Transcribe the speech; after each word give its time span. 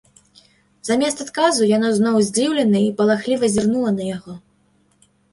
Замест 0.87 1.19
адказу 1.25 1.67
яна 1.71 1.89
зноў 1.97 2.15
здзіўлена 2.29 2.79
і 2.85 2.87
палахліва 3.01 3.45
зірнула 3.57 3.91
на 3.99 4.03
яго. 4.15 4.33